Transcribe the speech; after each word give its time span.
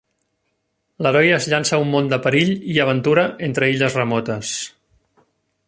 L'heroi 1.05 1.33
es 1.35 1.47
llança 1.51 1.75
a 1.77 1.79
un 1.83 1.91
món 1.95 2.09
de 2.13 2.19
perill 2.25 2.51
i 2.75 2.79
aventura 2.87 3.27
entre 3.49 3.69
illes 3.75 3.99
remotes. 4.01 4.59